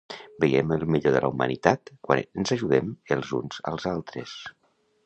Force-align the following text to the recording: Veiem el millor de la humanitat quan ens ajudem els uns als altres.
Veiem 0.43 0.71
el 0.77 0.85
millor 0.95 1.13
de 1.17 1.21
la 1.25 1.29
humanitat 1.33 1.93
quan 2.09 2.25
ens 2.25 2.57
ajudem 2.59 2.91
els 3.19 3.39
uns 3.43 3.65
als 3.75 3.91
altres. 3.97 4.37